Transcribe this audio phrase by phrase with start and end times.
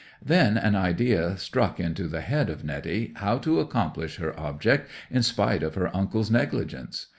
[0.19, 5.21] 'Then an idea struck into the head of Netty how to accomplish her object in
[5.21, 7.05] spite of her uncle's negligence.